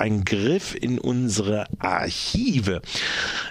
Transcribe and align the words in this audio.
ein 0.00 0.24
Griff 0.24 0.74
in 0.74 0.98
unsere 0.98 1.66
Archive. 1.78 2.80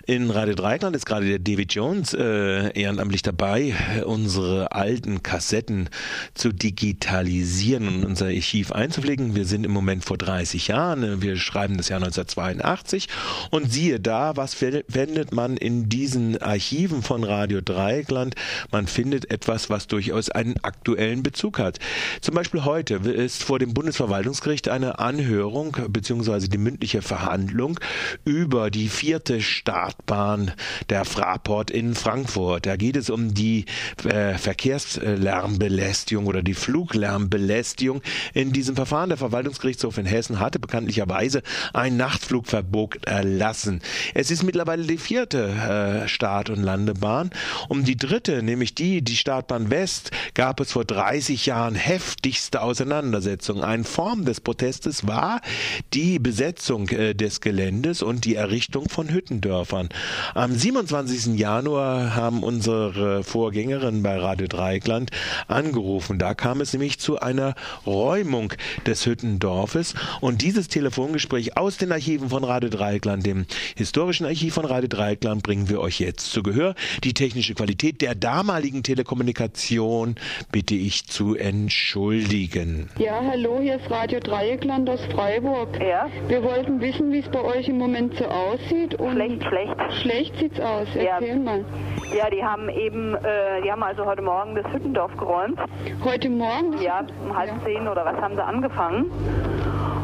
In 0.07 0.31
Radio 0.31 0.55
Dreikland 0.55 0.95
ist 0.95 1.05
gerade 1.05 1.27
der 1.27 1.37
David 1.37 1.73
Jones 1.75 2.15
äh, 2.15 2.71
ehrenamtlich 2.73 3.21
dabei, 3.21 3.75
unsere 4.05 4.71
alten 4.71 5.21
Kassetten 5.21 5.89
zu 6.33 6.51
digitalisieren 6.51 7.87
und 7.87 8.03
unser 8.03 8.25
Archiv 8.25 8.71
einzupflegen. 8.71 9.35
Wir 9.35 9.45
sind 9.45 9.63
im 9.63 9.71
Moment 9.71 10.03
vor 10.03 10.17
30 10.17 10.67
Jahren. 10.69 11.21
Wir 11.21 11.37
schreiben 11.37 11.77
das 11.77 11.89
Jahr 11.89 12.01
1982 12.01 13.07
und 13.51 13.71
siehe 13.71 13.99
da, 13.99 14.35
was 14.35 14.55
findet 14.55 15.31
man 15.31 15.55
in 15.55 15.87
diesen 15.87 16.41
Archiven 16.41 17.03
von 17.03 17.23
Radio 17.23 17.61
Dreieckland? 17.61 18.33
Man 18.71 18.87
findet 18.87 19.29
etwas, 19.29 19.69
was 19.69 19.85
durchaus 19.85 20.31
einen 20.31 20.55
aktuellen 20.63 21.21
Bezug 21.21 21.59
hat. 21.59 21.77
Zum 22.21 22.33
Beispiel 22.33 22.65
heute 22.65 22.95
ist 22.95 23.43
vor 23.43 23.59
dem 23.59 23.75
Bundesverwaltungsgericht 23.75 24.67
eine 24.69 24.97
Anhörung 24.97 25.77
bzw. 25.89 26.38
die 26.47 26.57
mündliche 26.57 27.01
Verhandlung 27.01 27.79
über 28.23 28.69
die 28.69 28.87
vierte 28.87 29.41
Startbahn 29.41 30.51
der 30.89 31.05
Fraport 31.05 31.71
in 31.71 31.95
Frankfurt. 31.95 32.65
Da 32.65 32.75
geht 32.75 32.95
es 32.95 33.09
um 33.09 33.33
die 33.33 33.65
äh, 34.05 34.37
Verkehrslärmbelästigung 34.37 36.27
oder 36.27 36.43
die 36.43 36.53
Fluglärmbelästigung 36.53 38.01
in 38.33 38.53
diesem 38.53 38.75
Verfahren. 38.75 39.09
Der 39.09 39.17
Verwaltungsgerichtshof 39.17 39.97
in 39.97 40.05
Hessen 40.05 40.39
hatte 40.39 40.59
bekanntlicherweise 40.59 41.41
ein 41.73 41.97
Nachtflugverbot 41.97 43.05
erlassen. 43.05 43.81
Es 44.13 44.31
ist 44.31 44.43
mittlerweile 44.43 44.83
die 44.83 44.97
vierte 44.97 46.03
äh, 46.03 46.07
Start- 46.07 46.49
und 46.49 46.61
Landebahn. 46.61 47.31
Um 47.67 47.83
die 47.83 47.97
dritte, 47.97 48.43
nämlich 48.43 48.75
die, 48.75 49.01
die 49.01 49.15
Startbahn 49.15 49.69
West, 49.69 50.11
gab 50.33 50.59
es 50.59 50.71
vor 50.71 50.85
30 50.85 51.45
Jahren 51.45 51.75
heftigste 51.75 52.61
Auseinandersetzungen. 52.61 53.63
Eine 53.63 53.83
Form 53.83 54.25
des 54.25 54.41
Protestes 54.41 55.07
war 55.07 55.41
die 55.93 56.18
Besetzung 56.19 56.89
äh, 56.89 57.13
des 57.15 57.41
Geländes 57.41 58.01
und 58.01 58.25
die 58.25 58.35
Errichtung 58.35 58.89
von 58.89 59.09
Hüttendörfern. 59.09 59.89
Am 60.33 60.53
27. 60.53 61.39
Januar 61.39 62.15
haben 62.15 62.43
unsere 62.43 63.23
Vorgängerinnen 63.23 64.03
bei 64.03 64.17
Radio 64.17 64.47
Dreieckland 64.47 65.11
angerufen. 65.47 66.19
Da 66.19 66.33
kam 66.33 66.61
es 66.61 66.73
nämlich 66.73 66.99
zu 66.99 67.19
einer 67.19 67.55
Räumung 67.85 68.53
des 68.85 69.05
Hüttendorfes 69.05 69.93
und 70.21 70.41
dieses 70.41 70.67
Telefongespräch 70.67 71.57
aus 71.57 71.77
den 71.77 71.91
Archiven 71.91 72.29
von 72.29 72.43
Radio 72.43 72.69
Dreieckland, 72.69 73.25
dem 73.25 73.45
historischen 73.75 74.25
Archiv 74.25 74.53
von 74.55 74.65
Radio 74.65 74.89
Dreieckland, 74.89 75.43
bringen 75.43 75.69
wir 75.69 75.79
euch 75.79 75.99
jetzt 75.99 76.31
zu 76.31 76.43
Gehör. 76.43 76.75
Die 77.03 77.13
technische 77.13 77.53
Qualität 77.55 78.01
der 78.01 78.15
damaligen 78.15 78.83
Telekommunikation 78.83 80.15
bitte 80.51 80.75
ich 80.75 81.07
zu 81.07 81.35
entschuldigen. 81.35 82.89
Ja, 82.97 83.21
hallo, 83.25 83.59
hier 83.61 83.77
ist 83.77 83.89
Radio 83.89 84.19
Dreieckland 84.19 84.89
aus 84.89 85.01
Freiburg. 85.13 85.79
Ja. 85.79 86.08
Wir 86.27 86.43
wollten 86.43 86.79
wissen, 86.81 87.11
wie 87.11 87.19
es 87.19 87.29
bei 87.29 87.41
euch 87.41 87.67
im 87.69 87.77
Moment 87.77 88.15
so 88.15 88.25
aussieht. 88.25 88.95
Und 88.95 89.13
schlecht, 89.13 89.43
schlecht. 89.43 89.93
Schlecht 90.01 90.37
sieht's 90.37 90.59
aus. 90.59 90.87
Erzähl 90.95 91.29
ja. 91.29 91.35
mal. 91.35 91.65
Ja, 92.15 92.29
die 92.29 92.43
haben 92.43 92.69
eben, 92.69 93.15
äh, 93.15 93.61
die 93.63 93.71
haben 93.71 93.83
also 93.83 94.05
heute 94.05 94.21
Morgen 94.21 94.55
das 94.55 94.65
Hüttendorf 94.73 95.15
geräumt. 95.17 95.59
Heute 96.03 96.29
Morgen? 96.29 96.81
Ja, 96.81 97.05
um 97.23 97.37
halb 97.37 97.49
ja. 97.49 97.59
zehn 97.63 97.87
oder 97.87 98.05
was 98.05 98.15
haben 98.17 98.35
sie 98.35 98.43
angefangen 98.43 99.11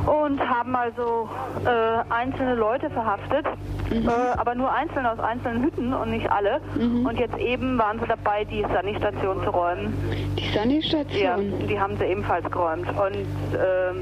und 0.05 0.39
haben 0.39 0.75
also 0.75 1.29
äh, 1.65 2.13
einzelne 2.13 2.55
Leute 2.55 2.89
verhaftet, 2.89 3.45
mhm. 3.89 4.07
äh, 4.07 4.11
aber 4.37 4.55
nur 4.55 4.71
einzelne 4.71 5.11
aus 5.11 5.19
einzelnen 5.19 5.63
Hütten 5.63 5.93
und 5.93 6.11
nicht 6.11 6.29
alle. 6.31 6.61
Mhm. 6.75 7.05
Und 7.05 7.19
jetzt 7.19 7.37
eben 7.37 7.77
waren 7.77 7.99
sie 7.99 8.05
dabei, 8.07 8.45
die 8.45 8.61
Sani-Station 8.61 9.43
zu 9.43 9.49
räumen. 9.49 9.93
Die 10.37 10.49
Sani-Station? 10.53 11.19
Ja, 11.19 11.37
die 11.37 11.79
haben 11.79 11.97
sie 11.97 12.05
ebenfalls 12.05 12.49
geräumt. 12.49 12.87
Und 12.89 13.15
äh, 13.57 13.93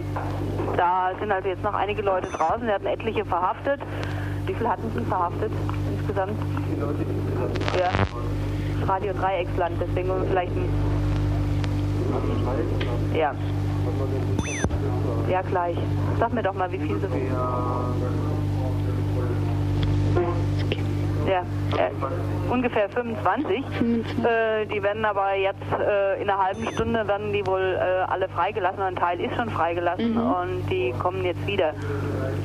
da 0.78 1.12
sind 1.20 1.31
also 1.31 1.48
jetzt 1.48 1.64
noch 1.64 1.74
einige 1.74 2.02
Leute 2.02 2.28
draußen, 2.30 2.66
sie 2.66 2.72
hatten 2.72 2.88
etliche 2.88 3.26
verhaftet. 3.26 3.80
Wie 4.46 4.54
viele 4.54 4.70
hatten 4.70 4.92
sie 4.94 5.06
verhaftet 5.06 5.52
insgesamt? 5.98 6.38
Ja. 7.80 7.90
Radio 8.88 9.14
Dreiecksland, 9.14 9.78
deswegen 9.80 10.09
vielleicht 10.28 10.52
ein. 10.52 10.70
Ja. 13.16 13.34
Ja, 15.30 15.42
gleich. 15.42 15.78
Sag 16.20 16.34
mir 16.34 16.44
doch 16.44 16.54
mal, 16.54 16.72
wie 16.72 16.80
viel 16.80 17.00
so. 17.00 17.08
Ja, 21.28 21.40
äh, 21.78 22.52
ungefähr 22.52 22.90
25. 22.90 23.64
25. 23.80 24.26
Äh, 24.26 24.66
die 24.66 24.84
werden 24.84 25.06
aber 25.06 25.36
jetzt 25.36 25.62
äh, 25.72 26.22
in 26.22 26.30
einer 26.30 26.44
halben 26.44 26.68
Stunde 26.74 27.08
werden 27.08 27.32
die 27.32 27.46
wohl 27.48 27.78
äh, 27.80 28.12
alle 28.12 28.28
freigelassen. 28.28 28.82
Ein 28.82 28.96
Teil 28.96 29.20
ist 29.22 29.34
schon 29.36 29.50
freigelassen 29.50 30.14
mhm. 30.14 30.18
und 30.18 30.70
die 30.70 30.94
kommen 31.00 31.24
jetzt 31.24 31.46
wieder. 31.48 31.74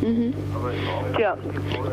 Mhm. 0.00 0.32
Tja. 1.16 1.36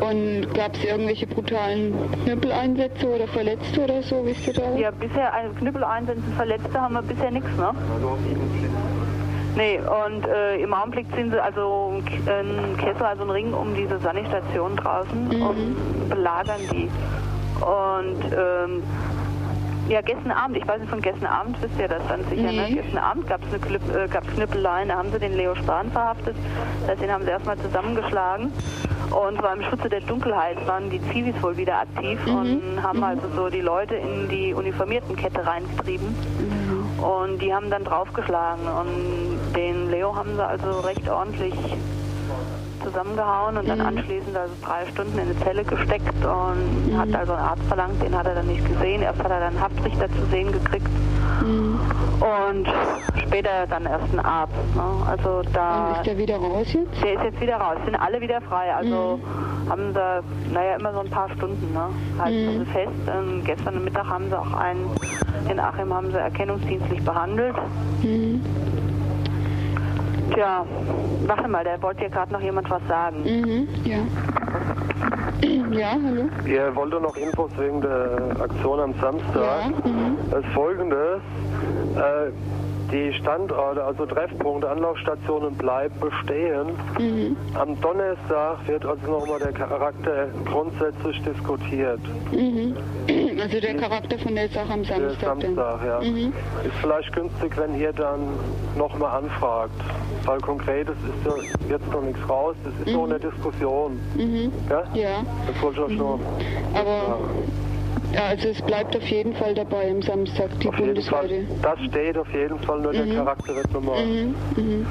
Und 0.00 0.54
gab 0.54 0.74
es 0.74 0.84
irgendwelche 0.84 1.26
brutalen 1.26 1.92
Knüppeleinsätze 2.24 3.08
oder 3.08 3.26
Verletzte 3.26 3.82
oder 3.82 4.02
so, 4.02 4.24
wisst 4.24 4.46
ihr 4.46 4.54
da? 4.54 4.76
Ja, 4.76 4.90
bisher 4.92 5.34
also 5.34 5.54
Knüppeleinsätze, 5.54 6.22
Verletzte 6.36 6.80
haben 6.80 6.94
wir 6.94 7.02
bisher 7.02 7.30
nichts, 7.30 7.50
ne? 7.56 7.72
Nee, 9.56 9.80
und 9.80 10.26
äh, 10.26 10.58
im 10.58 10.74
Augenblick 10.74 11.06
sind 11.14 11.32
sie 11.32 11.42
also 11.42 11.94
ein 12.26 12.76
Kessel, 12.76 13.02
also 13.02 13.22
ein 13.22 13.30
Ring 13.30 13.54
um 13.54 13.74
diese 13.74 13.98
Sanitation 13.98 14.76
draußen 14.76 15.28
mhm. 15.28 15.42
und 15.42 16.08
belagern 16.10 16.60
die. 16.70 16.90
Und 17.60 18.32
ähm, 18.36 18.82
ja, 19.88 20.00
gestern 20.02 20.32
Abend, 20.32 20.56
ich 20.56 20.68
weiß 20.68 20.80
nicht 20.80 20.90
von 20.90 21.00
gestern 21.00 21.26
Abend, 21.26 21.56
wisst 21.62 21.78
ihr 21.78 21.88
das 21.88 22.02
dann 22.08 22.22
sicher, 22.28 22.42
ne? 22.42 22.52
nee. 22.52 22.70
ne? 22.70 22.82
Gestern 22.82 22.98
Abend 22.98 23.26
gab 23.28 23.40
es 23.44 23.48
eine 23.48 23.58
Knüpp, 23.60 23.96
äh, 23.96 24.08
gab's 24.08 24.28
Knüppeleien, 24.34 24.88
da 24.88 24.96
haben 24.96 25.10
sie 25.10 25.18
den 25.18 25.34
Leo 25.34 25.54
Spahn 25.54 25.90
verhaftet, 25.90 26.36
den 27.00 27.10
haben 27.10 27.24
sie 27.24 27.30
erstmal 27.30 27.56
zusammengeschlagen. 27.58 28.52
Und 29.10 29.38
zwar 29.38 29.54
im 29.54 29.62
Schutze 29.62 29.88
der 29.88 30.00
Dunkelheit 30.00 30.66
waren 30.66 30.90
die 30.90 31.00
Zivis 31.12 31.40
wohl 31.40 31.56
wieder 31.56 31.80
aktiv 31.80 32.18
mhm. 32.26 32.34
und 32.34 32.82
haben 32.82 32.98
mhm. 32.98 33.04
also 33.04 33.22
so 33.34 33.48
die 33.48 33.60
Leute 33.60 33.94
in 33.94 34.28
die 34.28 34.52
uniformierten 34.52 35.14
Kette 35.16 35.46
reingetrieben. 35.46 36.08
Mhm. 36.08 37.02
Und 37.02 37.38
die 37.40 37.54
haben 37.54 37.70
dann 37.70 37.84
draufgeschlagen 37.84 38.66
und 38.66 39.35
den 39.54 39.90
Leo 39.90 40.14
haben 40.14 40.36
sie 40.36 40.44
also 40.46 40.80
recht 40.80 41.08
ordentlich 41.08 41.54
zusammengehauen 42.86 43.56
und 43.56 43.68
dann 43.68 43.78
mhm. 43.78 43.86
anschließend 43.86 44.36
also 44.36 44.54
drei 44.62 44.86
Stunden 44.86 45.18
in 45.18 45.28
eine 45.28 45.38
Zelle 45.40 45.64
gesteckt 45.64 46.24
und 46.24 46.92
mhm. 46.92 46.98
hat 46.98 47.14
also 47.14 47.32
einen 47.32 47.42
Arzt 47.42 47.62
verlangt, 47.64 48.02
den 48.02 48.16
hat 48.16 48.26
er 48.26 48.34
dann 48.36 48.46
nicht 48.46 48.64
gesehen. 48.66 49.02
Erst 49.02 49.18
hat 49.18 49.30
er 49.30 49.40
dann 49.40 49.56
einen 49.56 49.60
Haftrichter 49.60 50.08
zu 50.08 50.24
sehen 50.30 50.52
gekriegt 50.52 50.88
mhm. 51.42 51.80
und 52.20 52.68
später 53.26 53.66
dann 53.68 53.86
erst 53.86 54.10
einen 54.10 54.20
Arzt. 54.20 54.54
Ne? 54.74 54.82
Also 55.08 55.42
da. 55.52 55.88
Und 55.88 55.96
ist 55.96 56.06
der 56.06 56.18
wieder 56.18 56.36
raus 56.36 56.72
jetzt? 56.72 57.02
Der 57.02 57.14
ist 57.14 57.24
jetzt 57.24 57.40
wieder 57.40 57.56
raus. 57.56 57.76
Sind 57.84 57.96
alle 57.96 58.20
wieder 58.20 58.40
frei. 58.42 58.74
Also 58.74 59.18
mhm. 59.18 59.70
haben 59.70 59.92
sie, 59.92 60.52
naja, 60.54 60.76
immer 60.78 60.92
so 60.92 61.00
ein 61.00 61.10
paar 61.10 61.28
Stunden, 61.30 61.72
ne? 61.72 61.88
Mhm. 62.24 62.58
sie 62.60 62.70
fest. 62.70 63.18
Und 63.18 63.44
gestern 63.44 63.84
Mittag 63.84 64.06
haben 64.06 64.28
sie 64.28 64.38
auch 64.38 64.52
einen, 64.52 64.90
den 65.48 65.58
Achim 65.58 65.92
haben 65.92 66.10
sie 66.10 66.18
erkennungsdienstlich 66.18 67.04
behandelt. 67.04 67.56
Tja, 70.36 70.66
warte 71.26 71.48
mal, 71.48 71.64
da 71.64 71.80
wollte 71.80 72.02
ja 72.02 72.08
gerade 72.08 72.30
noch 72.30 72.42
jemand 72.42 72.68
was 72.68 72.82
sagen. 72.86 73.22
Mhm, 73.22 73.68
ja. 73.84 73.98
Ja, 75.70 75.90
hallo. 76.02 76.28
Ihr 76.46 76.74
wollte 76.74 76.98
noch 77.00 77.14
Infos 77.16 77.50
wegen 77.58 77.80
der 77.82 78.36
Aktion 78.40 78.80
am 78.80 78.94
Samstag. 79.00 79.34
Ja, 79.34 79.90
mhm. 79.90 80.16
Das 80.30 80.40
ist 80.44 80.52
folgendes. 80.52 81.20
Äh, 81.94 82.32
die 82.90 83.12
Standorte, 83.14 83.82
also 83.84 84.06
Treffpunkte, 84.06 84.70
Anlaufstationen 84.70 85.54
bleiben 85.54 85.94
bestehen. 86.00 86.68
Mhm. 86.98 87.36
Am 87.54 87.78
Donnerstag 87.80 88.66
wird 88.66 88.86
also 88.86 89.10
nochmal 89.10 89.40
der 89.40 89.52
Charakter 89.52 90.28
grundsätzlich 90.46 91.22
diskutiert. 91.22 92.00
Mhm. 92.32 92.76
Also 93.38 93.60
der 93.60 93.74
Charakter 93.76 94.18
von 94.18 94.34
der 94.34 94.48
Sache 94.48 94.72
am 94.72 94.82
Samstag. 94.82 95.38
Der 95.40 95.50
Samstag, 95.54 95.80
ja. 95.84 96.00
Mhm. 96.00 96.32
Ist 96.64 96.74
vielleicht 96.80 97.12
günstig, 97.14 97.52
wenn 97.58 97.78
ihr 97.78 97.92
dann 97.92 98.20
nochmal 98.78 99.18
anfragt. 99.18 99.78
Weil 100.26 100.40
konkret 100.40 100.88
ist 100.88 100.96
ja 101.24 101.34
jetzt 101.70 101.90
noch 101.92 102.02
nichts 102.02 102.28
raus, 102.28 102.56
das 102.64 102.72
ist 102.80 102.88
mhm. 102.88 102.92
noch 102.94 103.04
eine 103.04 103.20
Diskussion. 103.20 104.00
Mhm. 104.16 104.52
Ja? 104.68 104.82
ja? 104.94 105.26
Das 105.46 105.62
wollte 105.62 105.80
ich 105.80 105.86
euch 105.86 105.96
nur. 105.96 106.20
Aber. 106.74 107.18
Ja, 108.12 108.26
also 108.26 108.48
es 108.48 108.62
bleibt 108.62 108.96
auf 108.96 109.02
jeden 109.04 109.34
Fall 109.34 109.54
dabei 109.54 109.90
am 109.90 110.02
Samstag, 110.02 110.48
die 110.60 110.68
auf. 110.68 110.74
Das 111.62 111.78
steht 111.90 112.18
auf 112.18 112.32
jeden 112.32 112.58
Fall, 112.60 112.80
nur 112.80 112.92
mhm. 112.92 112.96
der 112.96 113.16
Charakter 113.16 113.54
wird 113.54 113.72
nochmal 113.72 114.04
mhm. 114.04 114.34
mhm. 114.56 114.86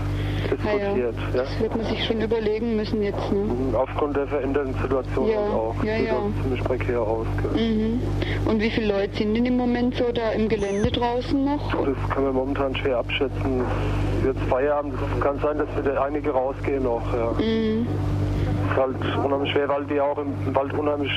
Diskutiert. 0.51 0.97
Ja, 0.97 1.05
ja. 1.05 1.11
Das 1.33 1.59
wird 1.59 1.75
man 1.75 1.85
sich 1.85 2.03
schon 2.05 2.21
überlegen 2.21 2.75
müssen 2.75 3.01
jetzt. 3.01 3.31
Ne? 3.31 3.39
Mhm, 3.39 3.75
aufgrund 3.75 4.15
der 4.15 4.27
veränderten 4.27 4.73
Situation 4.81 5.29
ja, 5.29 5.39
auch. 5.39 5.75
Ja, 5.83 5.97
ja. 5.97 6.15
ziemlich 6.41 6.63
prekär 6.63 7.01
aus. 7.01 7.27
Mhm. 7.55 8.01
Und 8.45 8.61
wie 8.61 8.69
viele 8.69 8.93
Leute 8.93 9.15
sind 9.15 9.35
denn 9.35 9.45
im 9.45 9.57
Moment 9.57 9.95
so 9.95 10.11
da 10.11 10.31
im 10.31 10.47
Gelände 10.49 10.91
draußen 10.91 11.43
noch? 11.43 11.71
Das 11.71 12.09
kann 12.09 12.23
man 12.23 12.33
momentan 12.33 12.75
schwer 12.75 12.97
abschätzen. 12.97 13.63
Jetzt 14.25 14.41
Feierabend, 14.49 14.95
es 14.95 15.21
kann 15.21 15.39
sein, 15.39 15.57
dass 15.57 15.67
wieder 15.77 16.03
einige 16.03 16.31
rausgehen 16.31 16.83
noch. 16.83 17.01
Ja. 17.13 17.31
Mhm. 17.43 17.87
Ist 18.69 18.77
halt 18.77 18.95
unheimlich 19.23 19.51
schwer, 19.51 19.69
weil 19.69 19.85
die 19.85 19.99
auch 19.99 20.17
im 20.17 20.55
Wald 20.55 20.73
unheimlich 20.73 21.11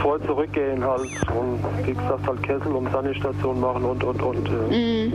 voll 0.00 0.20
zurückgehen 0.22 0.84
halt 0.84 1.08
und 1.34 1.86
wie 1.86 1.92
gesagt 1.92 2.26
halt 2.26 2.42
Kessel 2.42 2.72
und 2.72 2.90
Sanitation 2.90 3.60
machen 3.60 3.84
und 3.84 4.04
und 4.04 4.22
und. 4.22 4.48
Äh. 4.48 5.06
Mm. 5.08 5.12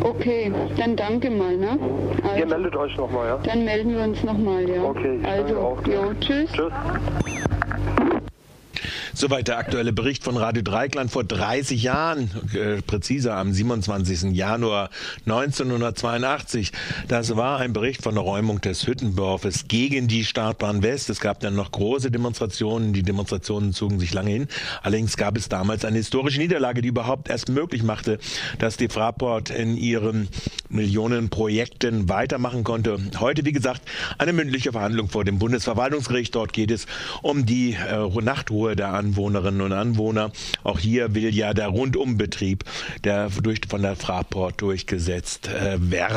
Okay, 0.00 0.52
dann 0.76 0.96
danke 0.96 1.30
mal, 1.30 1.56
ne? 1.56 1.78
Also, 2.22 2.36
Ihr 2.38 2.46
meldet 2.46 2.76
euch 2.76 2.96
nochmal, 2.96 3.28
ja? 3.28 3.38
Dann 3.44 3.64
melden 3.64 3.94
wir 3.94 4.04
uns 4.04 4.22
nochmal, 4.22 4.68
ja. 4.68 4.82
Okay, 4.82 5.18
ich 5.20 5.28
also, 5.28 5.56
auch. 5.58 5.86
Jo, 5.86 6.12
tschüss. 6.20 6.50
Tschüss. 6.52 6.72
Soweit 9.16 9.46
der 9.46 9.58
aktuelle 9.58 9.92
Bericht 9.92 10.24
von 10.24 10.36
Radio 10.36 10.64
Dreikland 10.64 11.08
vor 11.08 11.22
30 11.22 11.84
Jahren, 11.84 12.32
äh, 12.52 12.82
präziser 12.82 13.36
am 13.36 13.52
27. 13.52 14.32
Januar 14.34 14.90
1982. 15.24 16.72
Das 17.06 17.36
war 17.36 17.60
ein 17.60 17.72
Bericht 17.72 18.02
von 18.02 18.16
der 18.16 18.24
Räumung 18.24 18.60
des 18.60 18.88
Hüttendorfes 18.88 19.68
gegen 19.68 20.08
die 20.08 20.24
Startbahn 20.24 20.82
West. 20.82 21.10
Es 21.10 21.20
gab 21.20 21.38
dann 21.38 21.54
noch 21.54 21.70
große 21.70 22.10
Demonstrationen. 22.10 22.92
Die 22.92 23.04
Demonstrationen 23.04 23.72
zogen 23.72 24.00
sich 24.00 24.12
lange 24.12 24.30
hin. 24.30 24.48
Allerdings 24.82 25.16
gab 25.16 25.36
es 25.36 25.48
damals 25.48 25.84
eine 25.84 25.98
historische 25.98 26.40
Niederlage, 26.40 26.82
die 26.82 26.88
überhaupt 26.88 27.28
erst 27.28 27.48
möglich 27.48 27.84
machte, 27.84 28.18
dass 28.58 28.76
die 28.76 28.88
Fraport 28.88 29.50
in 29.50 29.76
ihren 29.76 30.28
Millionen 30.68 31.28
Projekten 31.28 32.08
weitermachen 32.08 32.64
konnte. 32.64 32.98
Heute, 33.20 33.44
wie 33.44 33.52
gesagt, 33.52 33.82
eine 34.18 34.32
mündliche 34.32 34.72
Verhandlung 34.72 35.08
vor 35.08 35.24
dem 35.24 35.38
Bundesverwaltungsgericht. 35.38 36.34
Dort 36.34 36.52
geht 36.52 36.72
es 36.72 36.86
um 37.22 37.46
die 37.46 37.74
äh, 37.74 38.08
Nachtruhe 38.20 38.74
der 38.74 39.03
Anwohnerinnen 39.04 39.60
und 39.60 39.72
Anwohner. 39.72 40.32
Auch 40.62 40.78
hier 40.78 41.14
will 41.14 41.34
ja 41.34 41.54
der 41.54 41.68
Rundumbetrieb 41.68 42.64
der 43.04 43.28
durch, 43.28 43.60
von 43.68 43.82
der 43.82 43.96
Fraport 43.96 44.60
durchgesetzt 44.60 45.48
äh, 45.48 45.78
werden. 45.78 46.12